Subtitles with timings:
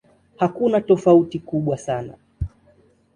[0.37, 2.13] Hakuna tofauti kubwa sana.